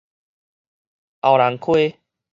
[1.19, 1.99] 後龍溪